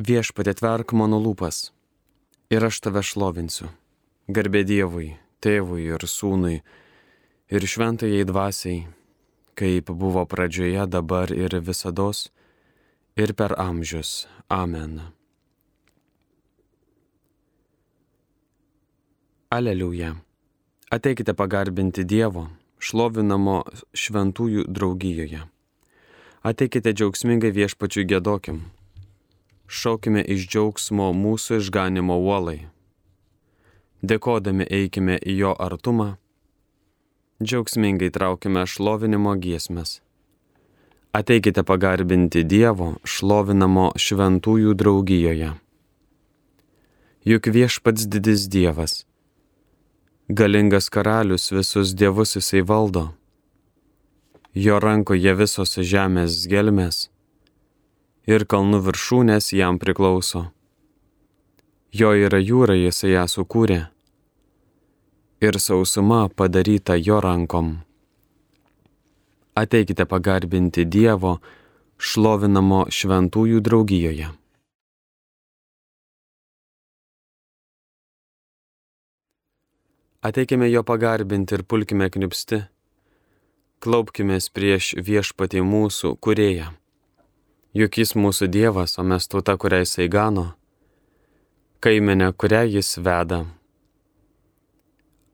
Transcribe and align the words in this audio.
Viešpatė 0.00 0.54
tverk 0.56 0.94
mano 0.96 1.18
lūpas 1.20 1.74
ir 2.48 2.64
aš 2.64 2.78
tave 2.80 3.02
šlovinsiu. 3.04 3.66
Garbė 4.32 4.62
Dievui, 4.64 5.10
tėvui 5.44 5.90
ir 5.92 6.06
sūnui 6.08 6.62
ir 7.52 7.66
šventajai 7.68 8.24
dvasiai, 8.24 8.86
kaip 9.60 9.92
buvo 9.92 10.24
pradžioje, 10.24 10.86
dabar 10.88 11.28
ir 11.36 11.52
visada 11.60 12.08
ir 13.16 13.34
per 13.36 13.52
amžius. 13.60 14.24
Amen. 14.48 15.02
Aleliuja. 19.52 20.16
Ateikite 20.88 21.36
pagarbinti 21.36 22.08
Dievo, 22.08 22.48
šlovinamo 22.80 23.64
šventųjų 23.92 24.64
draugijoje. 24.64 25.44
Ateikite 26.40 26.96
džiaugsmingai 26.96 27.52
viešpačiui 27.52 28.08
gėdokim. 28.08 28.64
Šaukime 29.70 30.24
iš 30.26 30.48
džiaugsmo 30.50 31.12
mūsų 31.14 31.60
išganimo 31.62 32.16
uolai. 32.18 32.56
Dėkodami 34.02 34.66
eikime 34.66 35.18
į 35.22 35.36
jo 35.38 35.52
artumą. 35.66 36.08
Džiaugsmingai 37.38 38.10
traukime 38.10 38.64
šlovinimo 38.66 39.36
giesmes. 39.38 40.00
Ateikite 41.14 41.62
pagarbinti 41.62 42.42
Dievo 42.42 42.96
šlovinamo 43.04 43.92
šventųjų 43.94 44.74
draugijoje. 44.82 45.52
Juk 47.30 47.52
viešpats 47.54 48.10
didis 48.10 48.48
Dievas. 48.50 49.04
Galingas 50.28 50.90
karalius 50.90 51.50
visus 51.54 51.94
dievus 51.94 52.36
jisai 52.38 52.66
valdo 52.66 53.10
jo 54.54 54.80
rankoje 54.82 55.34
visos 55.38 55.78
žemės 55.78 56.46
gelmės 56.50 57.09
ir 58.26 58.44
kalnų 58.44 58.82
viršūnės 58.88 59.52
jam 59.56 59.78
priklauso. 59.78 60.50
Jo 61.92 62.12
yra 62.14 62.38
jūra, 62.38 62.76
jisai 62.76 63.16
ją 63.16 63.24
sukūrė 63.30 63.80
ir 65.40 65.56
sausuma 65.58 66.28
padaryta 66.28 66.96
jo 66.96 67.20
rankom. 67.20 67.80
Ateikite 69.54 70.04
pagarbinti 70.04 70.84
Dievo 70.84 71.38
šlovinamo 71.98 72.84
šventųjų 72.92 73.60
draugijoje. 73.64 74.28
Ateikime 80.20 80.68
jo 80.68 80.84
pagarbinti 80.84 81.56
ir 81.56 81.64
pulkime 81.64 82.10
knipsti 82.12 82.60
klaupkimės 83.80 84.50
prieš 84.52 84.92
viešpatį 85.00 85.64
mūsų 85.64 86.12
kurėją. 86.20 86.68
Juk 87.76 88.00
jis 88.00 88.16
mūsų 88.18 88.48
Dievas, 88.50 88.96
o 88.98 89.04
mes 89.06 89.28
tauta, 89.30 89.54
kurią 89.54 89.84
jisai 89.84 90.08
gano, 90.10 90.50
kaimenė, 91.84 92.32
kurią 92.34 92.64
jis 92.66 92.96
veda. 92.98 93.44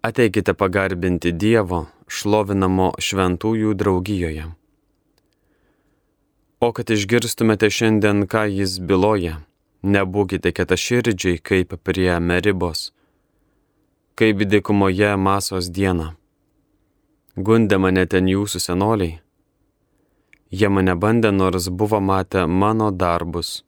Ateikite 0.04 0.52
pagarbinti 0.52 1.32
Dievo 1.32 1.86
šlovinamo 2.06 2.92
šventųjų 3.00 3.72
draugijoje. 3.80 4.50
O 6.60 6.68
kad 6.76 6.92
išgirstumėte 6.92 7.72
šiandien, 7.72 8.26
ką 8.28 8.44
jis 8.52 8.76
byloja, 8.84 9.40
nebūkite 9.82 10.52
ketaširdžiai 10.52 11.40
kaip 11.40 11.74
prie 11.82 12.12
meribos, 12.20 12.92
kaip 14.16 14.44
dikumoje 14.44 15.16
masos 15.16 15.72
dieną 15.72 16.12
Gundė 17.36 17.76
mane 17.76 18.06
ten 18.08 18.30
jūsų 18.32 18.60
senoliai. 18.64 19.18
Jie 20.50 20.68
mane 20.70 20.94
bandė, 20.94 21.32
nors 21.32 21.68
buvo 21.68 22.00
matę 22.00 22.46
mano 22.46 22.90
darbus. 22.90 23.62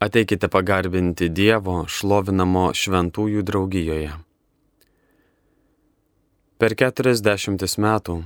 Ateikite 0.00 0.48
pagarbinti 0.48 1.28
Dievo 1.28 1.84
šlovinamo 1.88 2.70
šventųjų 2.76 3.42
draugijoje. 3.44 4.12
Per 6.58 6.74
keturiasdešimtis 6.80 7.76
metų 7.80 8.22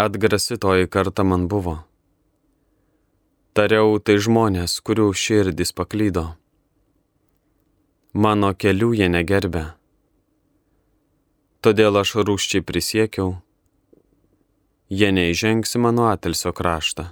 atgrasitoji 0.00 0.88
karta 0.88 1.24
man 1.24 1.48
buvo. 1.48 1.78
Tariau 3.52 4.00
tai 4.00 4.16
žmonės, 4.16 4.80
kurių 4.80 5.12
širdis 5.12 5.74
paklydo. 5.76 6.30
Mano 8.12 8.52
kelių 8.56 8.92
jie 8.96 9.08
negerbė 9.12 9.66
Todėl 11.62 11.94
aš 11.94 12.16
rūščiai 12.26 12.64
prisiekiau, 12.66 13.36
jie 14.92 15.08
neįžengs 15.16 15.76
į 15.76 15.80
mano 15.86 16.10
atilsio 16.10 16.52
kraštą. 16.52 17.06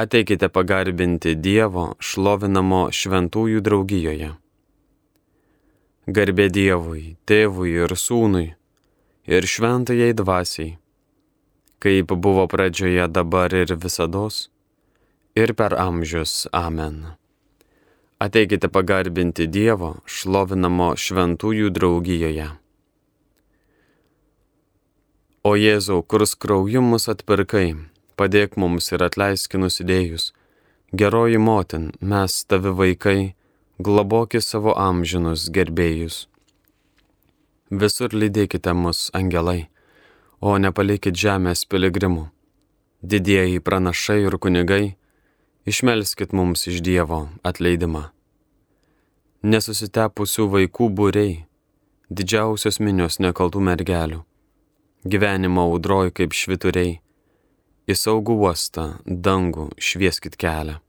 Ateikite 0.00 0.48
pagarbinti 0.52 1.34
Dievo 1.36 1.86
šlovinamo 2.00 2.86
šventųjų 2.92 3.60
draugijoje. 3.64 4.30
Garbė 6.06 6.46
Dievui, 6.52 7.04
tėvui 7.28 7.72
ir 7.82 7.96
sūnui 7.98 8.48
ir 9.26 9.48
šventajai 9.52 10.12
dvasiai, 10.16 10.76
kaip 11.82 12.12
buvo 12.12 12.44
pradžioje 12.48 13.08
dabar 13.10 13.52
ir 13.56 13.74
visados, 13.74 14.46
ir 15.34 15.52
per 15.52 15.74
amžius. 15.80 16.46
Amen. 16.52 17.16
Ateikite 18.22 18.68
pagarbinti 18.72 19.48
Dievo 19.52 19.96
šlovinamo 20.08 20.94
šventųjų 20.96 21.72
draugijoje. 21.76 22.52
O 25.46 25.52
Jėzau, 25.54 26.00
kurs 26.02 26.32
krauju 26.42 26.80
mus 26.82 27.04
atpirkai, 27.12 27.76
padėk 28.18 28.56
mums 28.58 28.88
ir 28.90 29.04
atleiski 29.06 29.60
nusidėjus. 29.62 30.32
Geroji 31.02 31.38
motin, 31.38 31.84
mes 32.00 32.38
tavi 32.50 32.72
vaikai, 32.80 33.20
globoki 33.78 34.40
savo 34.42 34.74
amžinus 34.86 35.46
gerbėjus. 35.54 36.18
Visur 37.70 38.18
lydėkite 38.24 38.74
mus, 38.74 39.06
angelai, 39.20 39.68
o 40.42 40.58
nepalikit 40.58 41.14
žemės 41.14 41.62
piligrimų. 41.70 42.26
Didieji 43.14 43.62
pranašai 43.62 44.20
ir 44.26 44.40
kunigai, 44.42 44.84
išmelskit 45.62 46.34
mums 46.34 46.66
iš 46.66 46.82
Dievo 46.82 47.26
atleidimą. 47.46 48.08
Nesusitepusių 49.46 50.52
vaikų 50.56 50.94
būrei, 51.02 51.34
didžiausios 52.10 52.82
minios 52.82 53.22
nekaltų 53.22 53.62
mergelių 53.70 54.26
gyvenimo 55.12 55.66
audroj 55.70 56.10
kaip 56.16 56.34
švituriai, 56.34 56.96
į 57.86 57.94
saugų 57.94 58.34
uostą, 58.42 58.86
dangų 59.06 59.68
švieskit 59.78 60.34
kelią. 60.40 60.80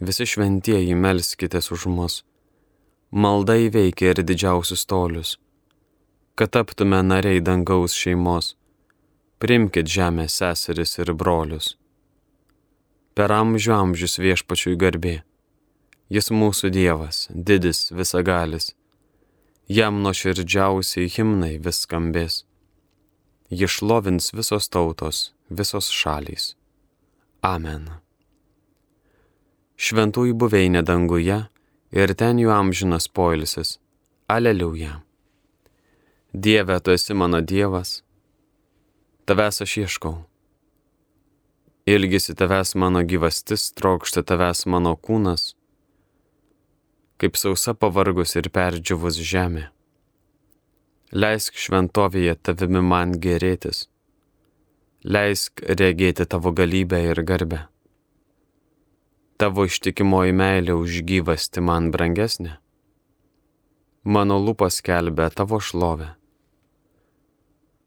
Visi 0.00 0.24
šventieji 0.30 0.94
melskitės 0.96 1.68
už 1.74 1.88
mus, 1.92 2.22
malda 3.10 3.58
įveikia 3.58 4.14
ir 4.14 4.22
didžiausius 4.22 4.86
tolius, 4.88 5.36
kad 6.38 6.54
taptume 6.54 7.02
nariai 7.02 7.42
dangaus 7.44 7.96
šeimos, 7.98 8.54
primkit 9.42 9.90
žemės 9.90 10.38
seseris 10.40 10.96
ir 11.02 11.12
brolius. 11.12 11.74
Per 13.18 13.34
amžių 13.34 13.74
amžius 13.74 14.20
viešpačiui 14.22 14.78
garbė, 14.78 15.16
jis 16.08 16.30
mūsų 16.30 16.70
Dievas, 16.72 17.26
didis 17.34 17.88
visagalis, 17.90 18.72
jam 19.68 20.00
nuo 20.04 20.14
širdžiausiai 20.14 21.10
himnai 21.12 21.56
vis 21.58 21.82
skambės 21.84 22.44
jį 23.50 23.68
šlovins 23.68 24.32
visos 24.36 24.68
tautos, 24.68 25.32
visos 25.48 25.88
šalys. 25.92 26.54
Amen. 27.42 27.88
Šventųjų 29.78 30.34
buveinė 30.34 30.82
danguje 30.82 31.44
ir 31.94 32.14
ten 32.18 32.40
jų 32.42 32.50
amžinas 32.52 33.08
poilsis. 33.08 33.78
Aleliuja. 34.28 34.98
Dieve, 36.34 36.76
tu 36.84 36.92
esi 36.92 37.14
mano 37.16 37.40
Dievas, 37.40 38.02
tavęs 39.24 39.62
aš 39.64 39.76
ieškau. 39.84 40.18
Ilgisi 41.88 42.34
tavęs 42.36 42.74
mano 42.76 43.00
gyvastis, 43.00 43.70
trokšta 43.72 44.20
tavęs 44.28 44.66
mano 44.68 44.92
kūnas, 44.92 45.54
kaip 47.16 47.40
sausa 47.40 47.72
pavargus 47.72 48.36
ir 48.36 48.50
perdžiavus 48.52 49.16
žemė. 49.16 49.70
Leisk 51.08 51.56
šventovėje 51.56 52.34
tavimi 52.44 52.82
man 52.84 53.14
gerėtis. 53.16 53.86
Leisk 55.08 55.62
regėti 55.64 56.26
tavo 56.28 56.52
galybę 56.52 57.00
ir 57.00 57.22
garbę. 57.24 57.62
Tavo 59.40 59.64
ištikimoji 59.64 60.34
meilė 60.36 60.74
už 60.76 61.00
gyvasti 61.08 61.64
man 61.64 61.88
brangesnė. 61.94 62.58
Mano 64.04 64.36
lūpas 64.36 64.82
kelbė 64.84 65.30
tavo 65.32 65.62
šlovę. 65.64 66.10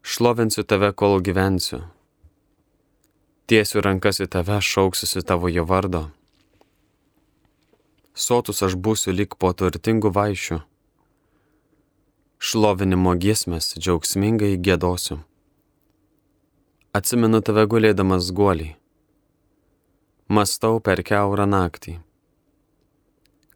Šlovinsiu 0.01 0.65
tave, 0.65 0.89
kol 0.89 1.21
gyvensiu. 1.21 1.83
Tiesiu 3.45 3.85
rankas 3.85 4.17
į 4.17 4.31
tave, 4.33 4.57
šauksiusi 4.57 5.21
tavo 5.21 5.45
jo 5.53 5.67
vardo. 5.69 6.07
Sotus 8.17 8.65
aš 8.65 8.73
būsiu 8.73 9.13
lik 9.13 9.37
po 9.37 9.53
turtingų 9.53 10.09
vaišių 10.09 10.61
šlovinimo 12.41 13.11
giesmės 13.21 13.75
džiaugsmingai 13.77 14.55
gėdosiu. 14.65 15.19
Atsimenu 16.97 17.37
tave 17.45 17.67
gulėdamas 17.69 18.31
guoliai. 18.33 18.77
mastau 20.27 20.79
per 20.79 21.03
keurą 21.03 21.45
naktį, 21.45 21.99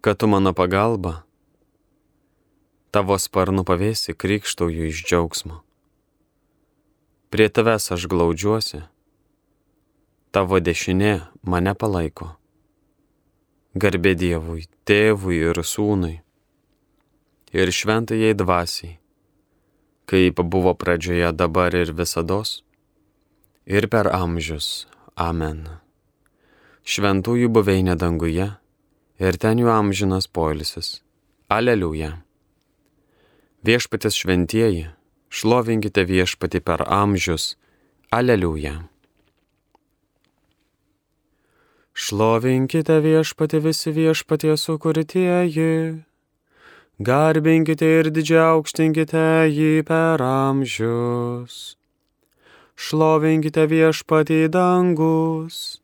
kad 0.03 0.19
tu 0.19 0.27
mano 0.27 0.51
pagalba, 0.53 1.23
tavo 2.91 3.17
sparnu 3.17 3.63
pavėsi 3.63 4.13
krikštauju 4.13 4.89
iš 4.91 5.01
džiaugsmo. 5.07 5.61
Prie 7.31 7.47
tavęs 7.49 7.91
aš 7.95 8.05
glaudžiuosi, 8.11 8.83
tavo 10.31 10.59
dešinė 10.59 11.13
mane 11.41 11.73
palaiko. 11.73 12.35
Garbė 13.73 14.13
Dievui, 14.19 14.67
tėvui 14.85 15.41
ir 15.47 15.63
sūnui, 15.63 16.24
ir 17.55 17.71
šventajai 17.71 18.35
dvasiai, 18.35 18.97
kaip 20.11 20.41
buvo 20.43 20.73
pradžioje 20.75 21.31
dabar 21.31 21.75
ir 21.75 21.93
visados, 21.95 22.59
ir 23.65 23.87
per 23.87 24.11
amžius. 24.11 24.87
Amen. 25.15 25.63
Šventųjų 26.83 27.47
buveinė 27.55 27.95
danguje, 27.95 28.49
ir 29.23 29.37
ten 29.39 29.61
jų 29.63 29.69
amžinas 29.71 30.27
poilsis. 30.27 30.99
Aleliuja. 31.47 32.17
Viešpatės 33.63 34.17
šventieji, 34.19 34.89
šlovinkite 35.31 36.03
viešpatį 36.03 36.59
per 36.59 36.83
amžius. 36.83 37.55
Aleliuja. 38.11 38.75
Šlovinkite 41.95 42.99
viešpatį 42.99 43.63
visi 43.63 43.95
viešpatie 43.95 44.57
sukurtieji, 44.59 46.03
garbinkite 46.99 47.87
ir 47.99 48.09
didžiaukštinkite 48.15 49.51
jį 49.51 49.83
per 49.87 50.21
amžius. 50.23 51.75
Šlovinkite 52.75 53.65
viešpatį 53.71 54.39
dangus, 54.51 55.79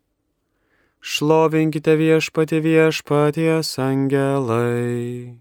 šlovinkite 1.00 1.96
viešpatį 2.00 2.60
viešpaties 2.68 3.74
angelai. 3.80 5.40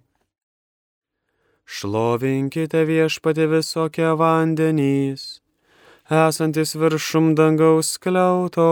Šlovinkite 1.67 2.83
viešpatį 2.87 3.47
visokie 3.59 4.11
vandenys, 4.19 5.41
esantis 6.11 6.75
viršum 6.75 7.35
dangaus 7.39 7.95
kliauto 7.99 8.71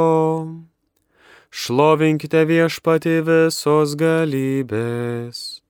Šlovinkite 1.48 2.42
viešpatį 2.44 3.14
visos 3.24 3.94
galybės. 3.96 5.67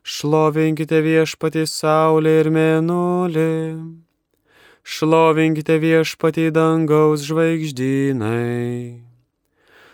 Šlovinkite 0.00 1.02
viešpatį 1.04 1.66
saulė 1.68 2.32
ir 2.40 2.48
mėnulį. 2.54 3.50
Šlovinkite 4.80 5.76
viešpatį 5.82 6.46
dangaus 6.56 7.26
žvaigždynai. 7.28 9.04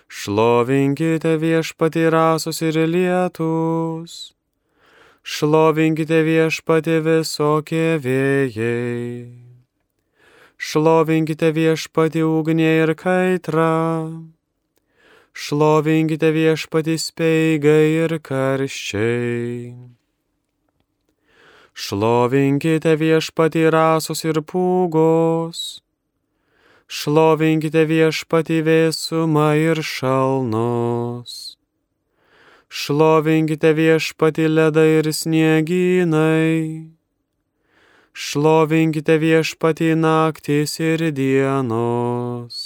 Šlovinkite 0.07 1.35
viešpatį 1.43 2.05
rasos 2.15 2.63
ir 2.63 2.79
lietus. 2.87 4.15
Šlovinkite 5.27 6.23
viešpatį 6.23 6.97
visokie 7.03 7.99
vėjai. 7.99 9.27
Šlovinkite 10.57 11.51
viešpatį 11.51 12.23
ugnė 12.31 12.73
ir 12.87 12.95
kaitra 12.95 13.75
šlovinkite 15.37 16.31
viešpatį 16.33 16.97
speigai 17.01 17.85
ir 18.07 18.17
karščiai. 18.25 19.96
Šlovinkite 21.77 22.95
viešpatį 22.97 23.65
rasos 23.75 24.25
ir 24.25 24.41
pūgos, 24.53 25.61
šlovinkite 26.89 27.83
viešpatį 27.91 28.61
vėsumą 28.69 29.49
ir 29.61 29.83
šalnos. 29.85 31.35
Šlovinkite 32.73 33.75
viešpatį 33.77 34.49
ledą 34.55 34.87
ir 34.95 35.11
snieginai, 35.21 36.89
šlovinkite 38.13 39.21
viešpatį 39.27 39.93
naktis 40.01 40.81
ir 40.81 41.07
dienos 41.21 42.65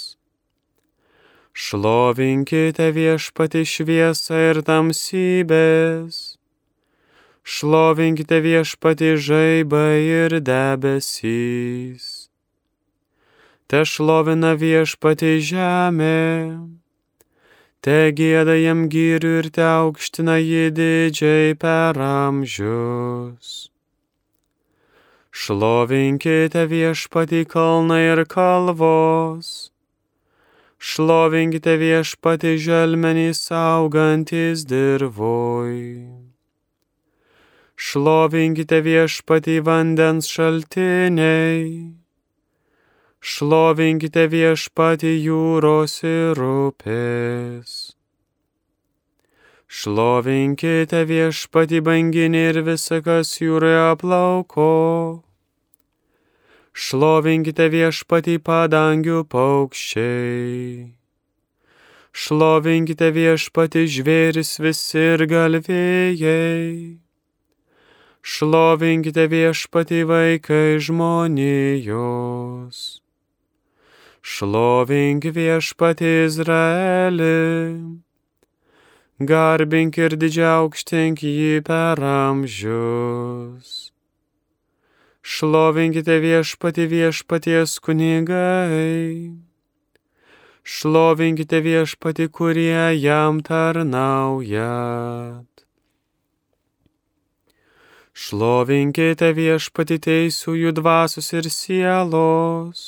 Šlovinkite 1.61 2.87
viešpati 2.97 3.67
šviesą 3.69 4.39
ir 4.51 4.61
tamsybės. 4.65 6.40
Šlovinkite 7.45 8.41
viešpati 8.45 9.17
žaibai 9.17 10.03
ir 10.05 10.37
debesys. 10.45 12.29
Te 13.67 13.85
šlovina 13.87 14.53
viešpati 14.61 15.39
žemė. 15.49 16.21
Te 17.81 17.99
gėda 18.13 18.59
jam 18.61 18.87
gyrių 18.93 19.33
ir 19.41 19.51
te 19.57 19.65
aukština 19.65 20.37
jį 20.43 20.69
didžiai 20.77 21.57
per 21.57 21.97
amžius. 21.97 23.71
Šlovinkite 25.31 26.67
viešpati 26.69 27.45
kalnai 27.49 28.03
ir 28.13 28.25
kalvos 28.29 29.71
šlovinkite 30.81 31.77
viešpati 31.77 32.57
želmenys 32.59 33.53
augantis 33.53 34.65
dirvoj. 34.65 36.30
Šlovinkite 37.81 38.82
viešpati 38.85 39.55
vandens 39.65 40.29
šaltiniai, 40.29 41.65
šlovinkite 43.32 44.27
viešpati 44.35 45.15
jūros 45.17 45.97
ir 46.05 46.43
upės. 46.44 47.73
Šlovinkite 49.81 51.03
viešpati 51.09 51.81
banginį 51.88 52.44
ir 52.53 52.62
visą, 52.69 53.00
kas 53.06 53.32
jūroje 53.41 53.82
aplauko 53.88 54.71
šlovinkite 56.73 57.67
viešpatį 57.73 58.38
padangių 58.47 59.21
paukščiai. 59.35 60.88
Šlovinkite 62.11 63.11
viešpatį 63.15 63.85
žvėris 63.97 64.56
visi 64.65 64.99
ir 65.15 65.27
galvėjai. 65.31 67.10
Šlovinkite 68.20 69.25
viešpatį 69.32 70.05
vaikai 70.05 70.76
žmonijos. 70.84 73.00
Šlovink 74.20 75.25
viešpatį 75.25 76.11
Izraelį. 76.26 77.40
Garbink 79.20 79.96
ir 80.00 80.17
didžiaukštink 80.20 81.24
jį 81.24 81.65
per 81.65 82.00
amžius. 82.05 83.93
Šlovinkite 85.24 86.20
viešpati 86.20 86.84
viešpaties 86.93 87.81
kunigai. 87.81 89.32
Šlovinkite 90.65 91.60
viešpati, 91.65 92.29
kurie 92.29 92.96
jam 93.00 93.41
tarnaujat. 93.41 95.50
Šlovinkite 98.20 99.31
viešpati 99.32 99.96
teisųjų 100.05 100.74
dvasios 100.77 101.31
ir 101.39 101.46
sielos. 101.48 102.81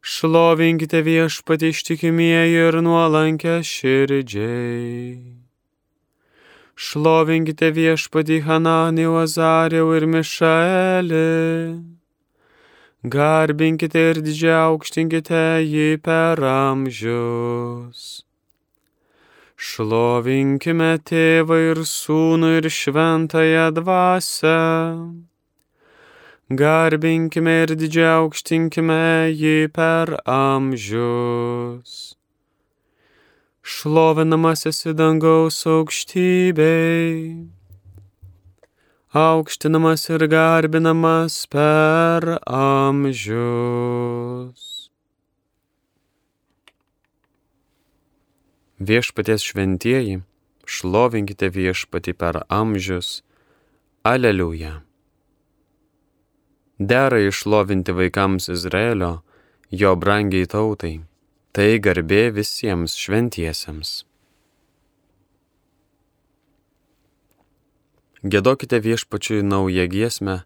Šlovinkite 0.00 1.02
viešpati 1.04 1.68
ištikimieji 1.74 2.54
ir 2.68 2.78
nuolankę 2.86 3.58
širdžiai. 3.70 5.18
Šlovinkite 6.78 7.68
viešpadį 7.76 8.38
Hananį, 8.46 9.04
Azariau 9.24 9.90
ir 9.98 10.06
Mišaelį. 10.14 11.26
Garbinkite 13.16 14.06
ir 14.12 14.22
didžiaukštinkite 14.24 15.42
jį 15.66 15.90
per 16.08 16.40
amžius. 16.54 18.27
Šlovinkime 19.58 20.92
tėvą 21.10 21.58
ir 21.72 21.82
sūnų 21.92 22.52
ir 22.60 22.68
šventąją 22.70 23.66
dvasę. 23.80 24.58
Garbinkime 26.62 27.56
ir 27.64 27.74
didžiaukštinkime 27.80 29.02
jį 29.34 29.58
per 29.74 30.14
amžius 30.24 31.98
šlovinamas 33.68 34.64
esi 34.70 34.94
dangaus 34.96 35.58
aukštybei, 35.68 37.36
aukštinamas 39.12 40.08
ir 40.14 40.24
garbinamas 40.32 41.36
per 41.52 42.38
amžius. 42.62 43.18
Viešpaties 48.78 49.42
šventieji, 49.42 50.20
šlovinkite 50.66 51.48
viešpati 51.48 52.14
per 52.14 52.42
amžius. 52.48 53.22
Aleliuja. 54.02 54.80
Dera 56.78 57.18
išlovinti 57.18 57.92
vaikams 57.92 58.48
Izraelio, 58.48 59.20
jo 59.70 59.96
brangiai 59.96 60.46
tautai 60.46 61.00
Tai 61.58 61.78
garbė 61.82 62.28
visiems 62.36 62.92
šventiesiems. 62.94 63.88
Gėdokite 68.22 68.78
viešpačiui 68.84 69.40
naują 69.42 69.88
giesmę, 69.90 70.36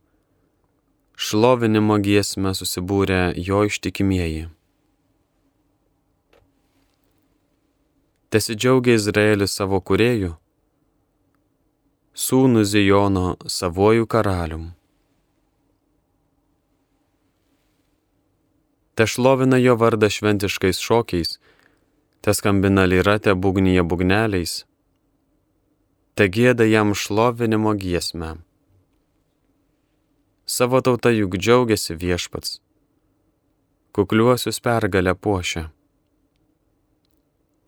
šlovinimo 1.16 1.98
giesmę 2.06 2.54
susibūrę 2.56 3.20
jo 3.36 3.64
ištikimieji. 3.68 4.46
Tesidžiaugia 8.32 8.94
Izraelis 8.96 9.52
savo 9.58 9.76
kuriejų, 9.84 10.30
sūnų 12.16 12.62
Zijono 12.64 13.24
savojų 13.44 14.06
karalium. 14.14 14.62
Te 18.96 19.04
šlovina 19.04 19.58
jo 19.60 19.74
vardą 19.82 20.08
šventiškais 20.16 20.80
šokiais, 20.80 21.34
te 22.24 22.32
skambina 22.38 22.86
lyrate 22.88 23.36
būgnyje 23.36 23.84
būgneliais, 23.92 24.56
te 26.16 26.30
gėda 26.32 26.64
jam 26.70 26.96
šlovinimo 26.96 27.76
giesmę. 27.84 28.38
Savo 30.48 30.80
tauta 30.80 31.12
juk 31.12 31.36
džiaugiasi 31.36 32.00
viešpats, 32.00 32.56
kukliuosius 33.92 34.64
pergalę 34.64 35.12
puošia 35.20 35.68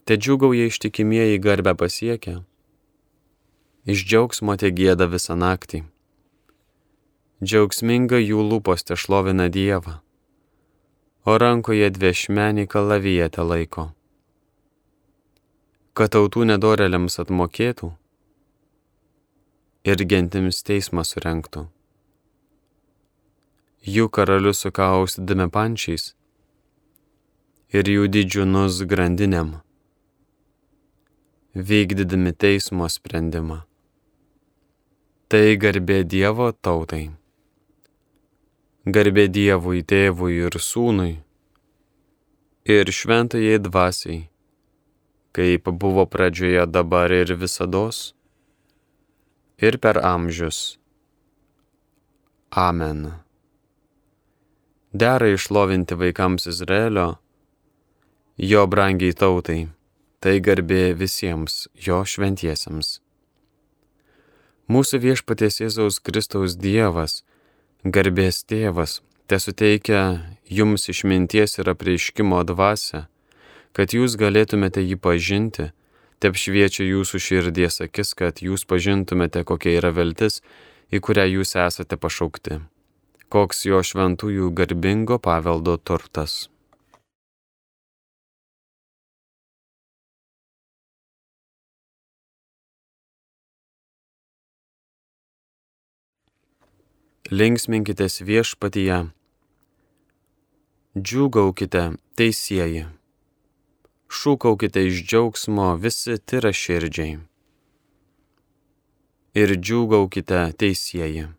te 0.04 0.16
džiugauja 0.16 0.66
ištikimieji 0.68 1.38
garbę 1.38 1.74
pasiekę, 1.74 2.34
iš 3.88 4.04
džiaugsmo 4.04 4.56
te 4.60 4.68
gėda 4.68 5.08
visą 5.08 5.36
naktį. 5.40 5.80
Džiaugsminga 7.44 8.20
jų 8.20 8.44
lūpos 8.50 8.84
te 8.84 8.96
šlovina 9.00 9.48
Dievą, 9.48 9.98
o 11.24 11.38
rankoje 11.40 11.88
dviešmenį 11.96 12.66
kalavietę 12.68 13.44
laiko. 13.48 13.86
Kad 15.96 16.12
tautų 16.12 16.44
nedoreliams 16.52 17.16
atmokėtų 17.24 17.92
ir 19.88 20.04
gentims 20.10 20.60
teismą 20.68 21.04
surenktų. 21.08 21.66
Jų 23.84 24.08
karalius 24.08 24.64
sukaustydami 24.64 25.48
pančiais 25.52 26.12
ir 27.72 27.88
jų 27.88 28.08
didžiūnus 28.08 28.84
grandinėm 28.88 29.60
vykdydami 31.54 32.32
teismo 32.34 32.88
sprendimą. 32.90 33.60
Tai 35.30 35.54
garbė 35.62 36.02
Dievo 36.02 36.50
tautai. 36.50 37.12
Garbė 38.84 39.28
Dievui 39.30 39.84
tėvui 39.86 40.40
ir 40.42 40.58
sūnui 40.58 41.12
ir 42.66 42.90
šventajai 42.90 43.60
dvasiai, 43.62 44.24
kaip 45.32 45.70
buvo 45.70 46.04
pradžioje 46.10 46.66
dabar 46.66 47.14
ir 47.14 47.34
visados, 47.38 48.14
ir 49.62 49.78
per 49.78 50.02
amžius. 50.02 50.78
Amen. 52.50 53.12
Dera 54.92 55.30
išlovinti 55.30 55.94
vaikams 55.94 56.50
Izraelio, 56.50 57.14
jo 58.36 58.66
brangiai 58.66 59.14
tautai 59.14 59.68
tai 60.24 60.38
garbė 60.40 60.94
visiems 60.96 61.66
jo 61.84 61.98
šventiesiems. 62.08 62.94
Mūsų 64.72 65.02
viešpaties 65.02 65.60
Jėzaus 65.60 65.98
Kristaus 66.00 66.54
Dievas, 66.56 67.18
garbės 67.84 68.38
tėvas, 68.48 69.02
te 69.28 69.36
suteikia 69.36 69.98
jums 70.48 70.88
išminties 70.88 71.58
ir 71.60 71.68
apreiškimo 71.74 72.40
dvasę, 72.48 73.02
kad 73.76 73.92
jūs 73.92 74.16
galėtumėte 74.16 74.80
jį 74.80 74.96
pažinti, 74.96 75.68
te 76.16 76.32
apšviečia 76.32 76.88
jūsų 76.88 77.20
širdies 77.26 77.82
akis, 77.84 78.14
kad 78.16 78.40
jūs 78.40 78.64
pažintumėte, 78.64 79.44
kokia 79.44 79.76
yra 79.82 79.92
viltis, 79.92 80.40
į 80.88 81.04
kurią 81.04 81.28
jūs 81.34 81.52
esate 81.66 82.00
pašaukti, 82.00 82.62
koks 83.28 83.66
jo 83.68 83.84
šventųjų 83.84 84.48
garbingo 84.56 85.20
paveldo 85.20 85.76
turtas. 85.76 86.46
Linksminkitės 97.32 98.20
viešpatyje, 98.20 98.98
džiūgaukite 100.92 101.84
teisėjai, 102.20 102.82
šūkaukite 104.12 104.82
iš 104.90 105.00
džiaugsmo 105.08 105.70
visi 105.80 106.18
tyra 106.20 106.52
širdžiai. 106.52 107.16
Ir 109.40 109.56
džiūgaukite 109.56 110.44
teisėjai, 110.60 111.30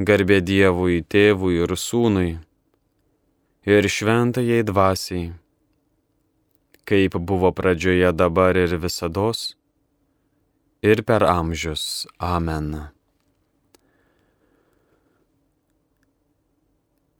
garbė 0.00 0.40
Dievui, 0.40 1.04
tėvui 1.04 1.60
ir 1.60 1.76
sūnui, 1.76 2.38
ir 3.68 3.92
šventajai 3.92 4.64
dvasiai, 4.64 5.32
kaip 6.88 7.20
buvo 7.20 7.52
pradžioje 7.52 8.16
dabar 8.16 8.56
ir 8.56 8.78
visados, 8.80 9.52
ir 10.80 11.04
per 11.04 11.28
amžius. 11.28 12.06
Amen. 12.18 12.97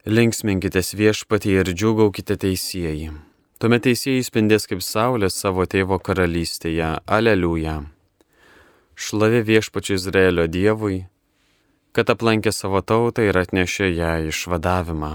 Linksminkitės 0.07 0.93
viešpatį 0.95 1.57
ir 1.59 1.69
džiugaukite 1.75 2.37
teisėjai. 2.39 3.09
Tuomet 3.59 3.81
teisėjai 3.83 4.23
spindės 4.23 4.63
kaip 4.71 4.79
saulė 4.79 5.27
savo 5.27 5.65
tėvo 5.67 5.97
karalystėje. 5.99 7.01
Aleliuja. 7.03 7.81
Šlavė 8.95 9.41
viešpačiu 9.43 9.97
Izraelio 9.97 10.45
Dievui, 10.47 11.01
kad 11.91 12.07
aplankė 12.07 12.53
savo 12.55 12.79
tautą 12.79 13.25
ir 13.27 13.35
atnešė 13.35 13.89
ją 13.91 14.11
išvadavimą. 14.31 15.09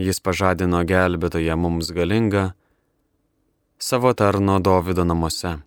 Jis 0.00 0.24
pažadino 0.24 0.80
gelbėtoje 0.80 1.52
mums 1.60 1.90
galingą 1.92 2.54
savo 3.76 4.14
tarno 4.16 4.56
Dovido 4.60 5.04
namuose. 5.04 5.58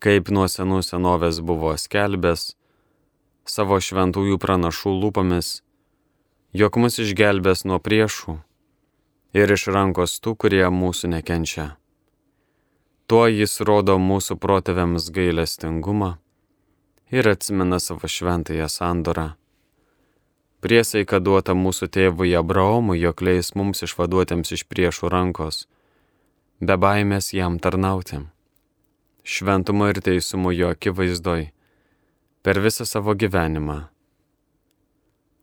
Kaip 0.00 0.32
nuo 0.32 0.48
senų 0.48 0.80
senovės 0.80 1.42
buvo 1.44 1.74
skelbęs, 1.76 2.54
savo 3.44 3.76
šventųjų 3.76 4.40
pranašų 4.40 4.94
lūpomis, 5.02 5.60
jog 6.52 6.76
mus 6.76 6.98
išgelbės 7.00 7.64
nuo 7.64 7.78
priešų 7.80 8.34
ir 9.32 9.52
iš 9.54 9.70
rankos 9.72 10.18
tų, 10.20 10.34
kurie 10.36 10.66
mūsų 10.68 11.08
nekenčia. 11.14 11.76
Tuo 13.08 13.24
jis 13.28 13.60
rodo 13.64 13.96
mūsų 13.96 14.36
protėviams 14.40 15.08
gailestingumą 15.16 16.18
ir 17.12 17.28
atsimena 17.28 17.78
savo 17.80 18.08
šventąją 18.08 18.68
sandorą. 18.68 19.30
Priesaika 20.62 21.18
duota 21.24 21.56
mūsų 21.56 21.88
tėvui 21.88 22.36
Abraomui, 22.38 23.00
jog 23.00 23.24
leis 23.24 23.54
mums 23.56 23.82
išvaduotėms 23.88 24.52
iš 24.52 24.66
priešų 24.68 25.08
rankos, 25.10 25.66
be 26.60 26.76
baimės 26.76 27.32
jam 27.32 27.56
tarnauti. 27.58 28.20
Šventumo 29.24 29.88
ir 29.88 30.02
teisumo 30.04 30.52
jo 30.52 30.70
akivaizdoj 30.76 31.48
per 32.42 32.60
visą 32.60 32.86
savo 32.86 33.16
gyvenimą 33.16 33.91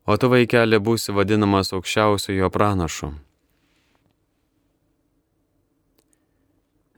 o 0.09 0.17
tu 0.17 0.29
vaikeli 0.33 0.79
būsi 0.81 1.13
vadinamas 1.13 1.69
aukščiausiojo 1.77 2.47
pranašu. 2.53 3.11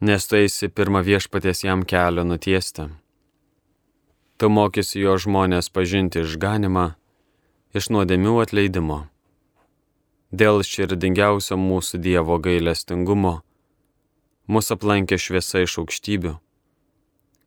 Nes 0.07 0.27
tu 0.27 0.37
eisi 0.39 0.69
pirmą 0.71 1.01
viešpaties 1.05 1.65
jam 1.65 1.83
kelio 1.91 2.23
nutiesti. 2.23 2.87
Tu 4.39 4.49
mokysi 4.49 5.03
jo 5.03 5.17
žmonės 5.25 5.67
pažinti 5.75 6.23
išganimą, 6.23 6.85
iš 7.75 7.91
nuodėmių 7.93 8.37
atleidimo. 8.45 9.01
Dėl 10.31 10.63
širdingiausio 10.63 11.59
mūsų 11.59 11.99
Dievo 12.07 12.39
gailestingumo 12.39 13.41
mūsų 14.51 14.77
aplankė 14.79 15.19
šviesa 15.19 15.61
iš 15.67 15.77
aukštybių, 15.83 16.33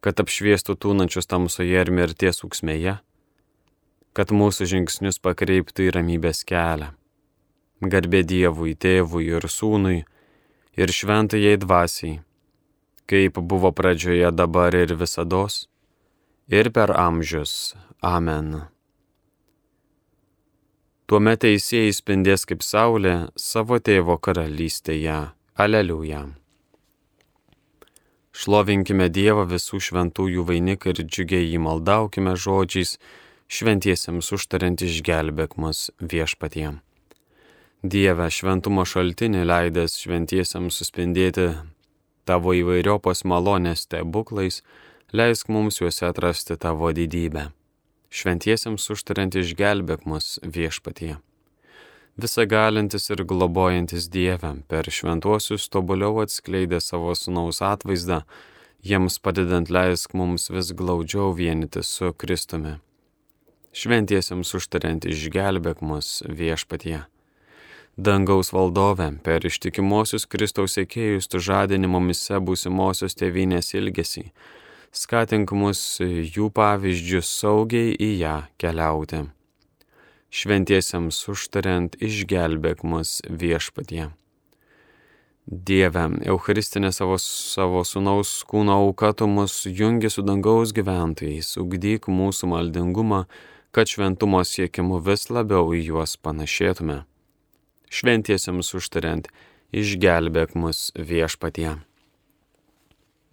kad 0.04 0.20
apšviestų 0.20 0.76
tūnančius 0.84 1.28
tamsoje 1.32 1.80
ir 1.80 1.90
mirties 1.90 2.44
ūksmėje 2.44 2.98
kad 4.14 4.30
mūsų 4.30 4.68
žingsnius 4.70 5.18
pakreiptų 5.22 5.88
į 5.88 5.94
ramybės 5.98 6.44
kelią. 6.48 6.92
Garbė 7.82 8.22
Dievui, 8.24 8.76
Tėvui 8.78 9.26
ir 9.28 9.44
Sūnui 9.50 10.04
ir 10.78 10.92
šventajai 10.94 11.56
dvasiai, 11.60 12.20
kaip 13.10 13.40
buvo 13.42 13.72
pradžioje 13.74 14.30
dabar 14.32 14.74
ir 14.78 14.94
visados, 14.96 15.66
ir 16.48 16.70
per 16.70 16.94
amžius. 16.96 17.74
Amen. 18.04 18.68
Tuomet 21.04 21.42
teisėjai 21.44 21.92
spindės 21.92 22.46
kaip 22.48 22.62
saulė 22.64 23.14
savo 23.36 23.76
tėvo 23.76 24.16
karalystėje. 24.16 25.34
Aleliuja. 25.54 26.24
Šlovinkime 28.34 29.06
Dievą 29.14 29.44
visų 29.46 29.78
šventųjų 29.86 30.42
vainiką 30.48 30.90
ir 30.90 31.02
džiugiai 31.04 31.44
jį 31.52 31.60
maldaukime 31.62 32.32
žodžiais, 32.34 32.96
šventiesiems 33.54 34.32
užtariant 34.34 34.82
išgelbėk 34.82 35.52
mus 35.62 35.86
viešpatie. 36.02 36.72
Dieve 37.84 38.26
šventumo 38.32 38.82
šaltinį 38.88 39.44
leidęs 39.46 39.98
šventiesiams 40.00 40.78
suspindėti 40.80 41.52
tavo 42.26 42.54
įvairiopos 42.58 43.22
malonės 43.30 43.84
stebuklais, 43.86 44.62
leisk 45.12 45.52
mums 45.54 45.78
juose 45.78 46.08
atrasti 46.08 46.56
tavo 46.58 46.90
didybę. 46.96 47.50
Šventiesiams 48.10 48.88
užtariant 48.94 49.36
išgelbėk 49.38 50.02
mus 50.10 50.40
viešpatie. 50.42 51.18
Visa 52.18 52.46
galintis 52.46 53.06
ir 53.10 53.22
globojantis 53.26 54.08
Dievę, 54.10 54.54
per 54.70 54.90
šventuosius 54.90 55.68
tobuliau 55.70 56.22
atskleidę 56.22 56.80
savo 56.82 57.14
sunaus 57.18 57.62
atvaizdą, 57.62 58.22
jiems 58.82 59.20
padedant 59.22 59.70
leisk 59.70 60.14
mums 60.14 60.50
vis 60.50 60.72
glaudžiau 60.74 61.30
vienyti 61.38 61.82
su 61.82 62.10
Kristumi. 62.14 62.78
Šventiesiams 63.74 64.54
užtariant 64.54 65.08
išgelbėk 65.10 65.82
mus 65.82 66.20
viešpatie 66.28 67.02
dangaus 67.96 68.52
valdove, 68.52 69.12
per 69.22 69.46
ištikimosius 69.46 70.26
Kristaus 70.26 70.74
sėkėjus 70.76 71.30
tu 71.30 71.38
žadinimo 71.38 72.00
mise 72.02 72.40
būsimosios 72.40 73.14
tėvynės 73.18 73.74
ilgesį, 73.78 74.26
skatink 74.94 75.52
mus 75.54 76.00
jų 76.00 76.50
pavyzdžių 76.54 77.22
saugiai 77.22 77.94
į 77.94 78.10
ją 78.18 78.36
keliauti. 78.58 79.24
Šventiesiams 80.34 81.20
užtariant 81.30 81.94
išgelbėk 82.02 82.82
mus 82.82 83.20
viešpatie. 83.30 84.10
Dieve, 85.44 86.06
Eucharistinė 86.24 86.88
savo, 86.90 87.18
savo 87.20 87.82
sunaus 87.84 88.40
kūno 88.48 88.80
auka 88.80 89.12
mus 89.28 89.66
jungi 89.68 90.08
su 90.10 90.24
dangaus 90.24 90.72
gyventojais, 90.72 91.52
ugdyk 91.60 92.08
mūsų 92.08 92.48
maldingumą, 92.48 93.26
kad 93.74 93.90
šventumo 93.90 94.44
siekimu 94.46 95.02
vis 95.02 95.26
labiau 95.34 95.74
į 95.74 95.82
juos 95.90 96.14
panašėtume 96.16 97.02
šventiesiems 97.94 98.72
užtariant, 98.74 99.28
išgelbėk 99.74 100.54
mus 100.58 100.90
viešpatie. 100.98 101.76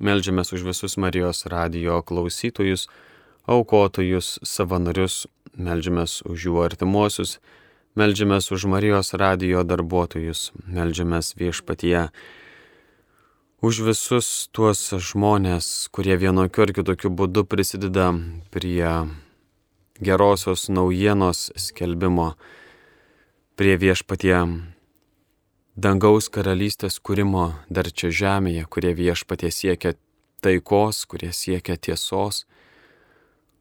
Meldžiamės 0.01 0.53
už 0.55 0.65
visus 0.65 0.97
Marijos 1.01 1.45
radijo 1.49 2.01
klausytojus, 2.05 2.87
aukotojus, 3.49 4.39
savanorius, 4.45 5.25
meldžiamės 5.57 6.21
už 6.25 6.47
jų 6.49 6.61
artimuosius, 6.65 7.37
meldžiamės 7.97 8.49
už 8.53 8.65
Marijos 8.71 9.13
radijo 9.17 9.65
darbuotojus, 9.67 10.51
meldžiamės 10.65 11.35
viešpatie 11.37 12.09
už 13.61 13.83
visus 13.85 14.49
tuos 14.53 14.81
žmonės, 14.89 15.89
kurie 15.93 16.17
vienokiu 16.17 16.65
ar 16.65 16.73
kitokiu 16.73 17.13
būdu 17.13 17.45
prisideda 17.45 18.09
prie 18.49 18.89
gerosios 20.01 20.69
naujienos 20.69 21.51
skelbimo 21.55 22.33
prie 23.55 23.77
viešpatie 23.77 24.37
dangaus 25.77 26.29
karalystės 26.33 26.97
kūrimo 26.99 27.51
dar 27.69 27.91
čia 27.91 28.09
žemėje, 28.09 28.65
kurie 28.65 28.93
viešpatie 28.97 29.51
siekia 29.53 29.93
taikos, 30.41 31.05
kurie 31.05 31.29
siekia 31.31 31.77
tiesos, 31.77 32.45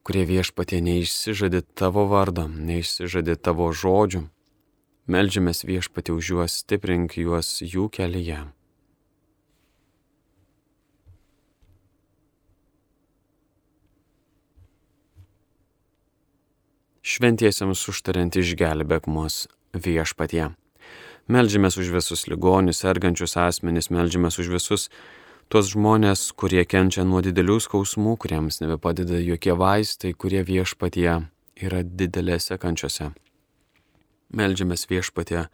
kurie 0.03 0.25
viešpatie 0.25 0.81
neišsižadi 0.81 1.63
tavo 1.77 2.07
vardą, 2.09 2.49
neišsižadi 2.49 3.37
tavo 3.37 3.69
žodžių. 3.73 4.25
Meldžiamės 5.11 5.65
viešpatį 5.67 6.17
už 6.17 6.33
juos, 6.33 6.57
stiprink 6.63 7.19
juos 7.19 7.61
jų 7.61 7.91
kelyje. 7.93 8.47
Šventiesiams 17.11 17.81
užtariant 17.91 18.37
išgelbėk 18.39 19.09
mus 19.11 19.49
viešpatie. 19.75 20.53
Meldžiamės 21.27 21.79
už 21.83 21.89
visus 21.97 22.29
ligonius, 22.31 22.83
sergančius 22.85 23.35
asmenys, 23.41 23.89
meldžiamės 23.91 24.37
už 24.39 24.51
visus 24.53 24.85
tuos 25.51 25.73
žmonės, 25.73 26.29
kurie 26.39 26.63
kenčia 26.63 27.03
nuo 27.03 27.19
didelių 27.27 27.57
skausmų, 27.65 28.15
kuriems 28.23 28.61
nebepadeda 28.63 29.19
jokie 29.19 29.57
vaistai, 29.59 30.13
kurie 30.15 30.45
viešpatie 30.47 31.17
yra 31.59 31.81
didelėse 31.83 32.59
kančiose. 32.63 33.09
Meldžiamės 34.31 34.87
viešpatie, 34.93 35.49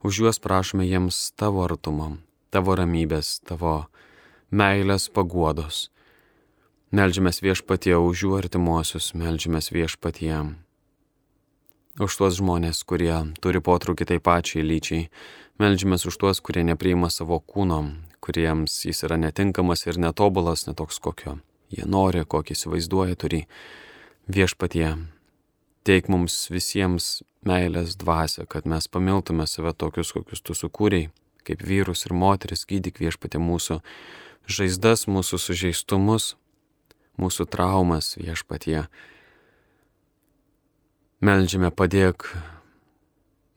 už 0.00 0.22
juos 0.22 0.40
prašome 0.40 0.86
jiems 0.88 1.18
tavo 1.36 1.66
artumo, 1.66 2.14
tavo 2.48 2.78
ramybės, 2.80 3.42
tavo 3.44 3.90
meilės 4.48 5.10
paguodos. 5.12 5.90
Meldžiamės 6.96 7.42
viešpatie 7.44 7.92
už 8.00 8.24
jų 8.24 8.32
artimuosius, 8.40 9.12
meldžiamės 9.12 9.68
viešpatie 9.76 10.32
už 12.02 12.16
tuos 12.20 12.38
žmonės, 12.38 12.84
kurie 12.86 13.14
turi 13.42 13.60
potraukį 13.64 14.06
tai 14.12 14.18
pačiai 14.22 14.64
lyčiai. 14.66 15.08
Meldžiamės 15.58 16.06
už 16.06 16.18
tuos, 16.22 16.40
kurie 16.44 16.62
nepriima 16.62 17.10
savo 17.10 17.40
kūno, 17.42 17.82
kuriems 18.22 18.84
jis 18.86 19.02
yra 19.08 19.18
netinkamas 19.18 19.86
ir 19.88 19.98
netobulas, 19.98 20.68
netoks 20.68 21.00
kokio 21.02 21.38
jie 21.74 21.86
nori, 21.88 22.24
kokį 22.24 22.56
įsivaizduoja 22.56 23.18
turi. 23.18 23.44
Viešpatie, 24.28 24.90
teik 25.88 26.10
mums 26.12 26.36
visiems 26.52 27.22
meilės 27.48 27.96
dvasia, 27.96 28.44
kad 28.44 28.68
mes 28.68 28.88
pamiltume 28.92 29.46
save 29.48 29.72
tokius, 29.72 30.12
kokius 30.12 30.44
tu 30.44 30.56
sukūrėjai, 30.56 31.08
kaip 31.48 31.64
vyrus 31.64 32.04
ir 32.04 32.12
moteris, 32.12 32.66
gydyk 32.68 33.00
viešpatė 33.00 33.40
mūsų 33.40 33.80
žaizdas, 34.48 35.06
mūsų 35.08 35.40
sužeistumus, 35.40 36.34
mūsų 37.20 37.48
traumas 37.48 38.16
viešpatie 38.20 38.84
Meldžiame 41.18 41.72
padėk 41.74 42.28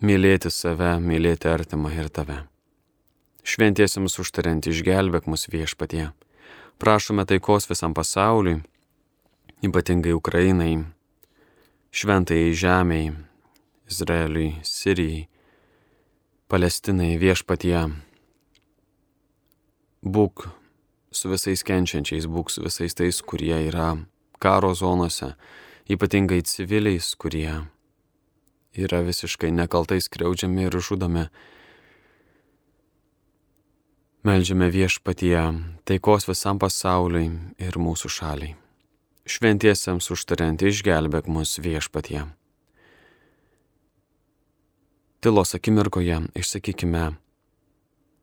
mylėti 0.02 0.50
save, 0.50 0.96
mylėti 0.98 1.46
artimą 1.46 1.92
ir 1.94 2.08
tave. 2.10 2.40
Šventiesiams 3.46 4.18
užtariant 4.24 4.66
išgelbėk 4.66 5.28
mus 5.30 5.46
viešpatie. 5.46 6.08
Prašome 6.82 7.28
taikos 7.30 7.70
visam 7.70 7.94
pasauliui, 7.94 8.64
ypatingai 9.62 10.18
Ukrainai, 10.18 10.88
šventai 11.94 12.50
žemiai, 12.50 13.14
Izraeliui, 13.86 14.58
Sirijai, 14.66 15.28
Palestinai 16.50 17.14
viešpatie. 17.22 17.78
Būk 20.02 20.50
su 21.14 21.30
visais 21.30 21.62
kenčiančiais, 21.62 22.26
būk 22.26 22.50
su 22.50 22.66
visais 22.66 22.98
tais, 22.98 23.22
kurie 23.22 23.68
yra 23.70 24.00
karo 24.42 24.74
zonose, 24.74 25.36
ypatingai 25.90 26.42
civiliais, 26.44 27.16
kurie 27.16 27.64
yra 28.78 29.02
visiškai 29.04 29.52
nekaltai 29.52 30.00
skriaudžiami 30.02 30.68
ir 30.68 30.78
žudomi. 30.80 31.26
Meldžiame 34.24 34.70
viešpatie 34.70 35.40
taikos 35.86 36.28
visam 36.30 36.60
pasauliui 36.62 37.32
ir 37.58 37.78
mūsų 37.82 38.12
šaliai. 38.14 38.54
Šventiesiems 39.26 40.12
užtariant 40.14 40.62
išgelbėk 40.62 41.28
mus 41.30 41.58
viešpatie. 41.62 42.26
Tylos 45.22 45.54
akimirkoje 45.58 46.18
išsakykime 46.38 47.16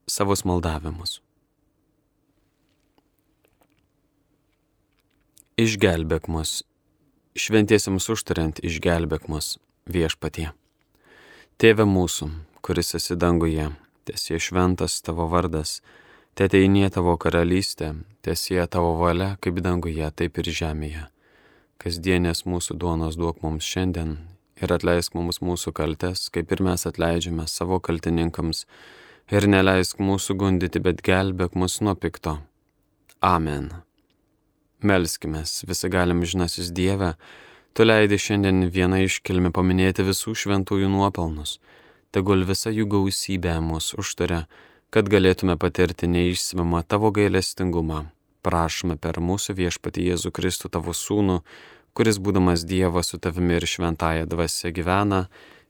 savo 0.07 0.35
maldavimus. 0.45 1.19
Išgelbėk 5.59 6.27
mus 6.31 6.63
šventiesiams 7.37 8.09
užtariant 8.09 8.61
išgelbėk 8.65 9.27
mus 9.29 9.57
viešpatie. 9.89 10.49
Tėve 11.59 11.85
mūsų, 11.85 12.29
kuris 12.63 12.95
esi 12.95 13.17
danguje, 13.19 13.69
tiesie 14.07 14.39
šventas 14.39 15.01
tavo 15.03 15.27
vardas, 15.29 15.79
teteinė 16.39 16.89
tavo 16.95 17.17
karalystė, 17.19 17.93
tiesie 18.23 18.61
tavo 18.67 18.95
valia 19.01 19.35
kaip 19.43 19.59
danguje, 19.65 20.07
taip 20.15 20.39
ir 20.39 20.51
žemėje. 20.61 21.05
Kasdienės 21.79 22.45
mūsų 22.47 22.75
duonos 22.79 23.19
duok 23.19 23.43
mums 23.43 23.67
šiandien 23.67 24.17
ir 24.59 24.73
atleisk 24.75 25.15
mums 25.15 25.41
mūsų 25.43 25.73
kaltes, 25.75 26.27
kaip 26.33 26.51
ir 26.51 26.63
mes 26.63 26.85
atleidžiame 26.87 27.47
savo 27.47 27.79
kaltininkams, 27.79 28.65
ir 29.31 29.47
neleisk 29.47 30.01
mūsų 30.03 30.35
gundyti, 30.41 30.81
bet 30.83 31.03
gelbėk 31.05 31.55
mus 31.55 31.79
nuo 31.85 31.95
pikto. 31.95 32.39
Amen. 33.21 33.71
Melskime, 34.81 35.43
visi 35.67 35.89
galim 35.89 36.23
žinasis 36.23 36.71
Dieve, 36.71 37.13
tu 37.73 37.83
leidi 37.83 38.15
šiandien 38.15 38.69
vieną 38.71 39.01
iškilmę 39.03 39.51
paminėti 39.51 40.05
visų 40.07 40.37
šventųjų 40.39 40.87
nuopelnus, 40.93 41.57
tegul 42.15 42.45
visa 42.47 42.71
jų 42.71 42.87
gausybė 42.93 43.57
mus 43.59 43.91
užtaria, 43.99 44.45
kad 44.89 45.11
galėtume 45.11 45.57
patirti 45.59 46.07
neišsimamą 46.07 46.85
tavo 46.87 47.11
gailestingumą. 47.11 48.05
Prašome 48.39 48.95
per 48.95 49.19
mūsų 49.19 49.57
viešpatį 49.59 50.07
Jėzų 50.13 50.31
Kristų 50.31 50.71
tavo 50.71 50.95
sūnų, 50.95 51.41
kuris 51.91 52.23
būdamas 52.23 52.63
Dievas 52.63 53.11
su 53.11 53.19
tavimi 53.19 53.59
ir 53.59 53.67
šventąją 53.67 54.31
dvasę 54.31 54.71
gyvena 54.71 55.25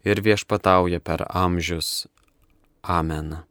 ir 0.06 0.22
viešpatauja 0.22 1.02
per 1.02 1.26
amžius. 1.34 2.06
Amen. 2.86 3.49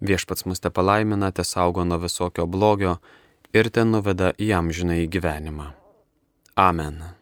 Viešpats 0.00 0.44
mus 0.44 0.60
te 0.60 0.70
palaimina, 0.70 1.32
te 1.32 1.44
saugo 1.44 1.84
nuo 1.84 1.98
visokio 1.98 2.46
blogio 2.46 2.98
ir 3.52 3.70
ten 3.70 3.94
nuveda 3.94 4.34
į 4.36 4.52
amžiną 4.58 5.00
į 5.04 5.06
gyvenimą. 5.16 5.70
Amen. 6.56 7.15